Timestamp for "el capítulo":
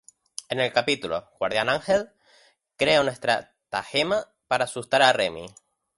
0.59-1.29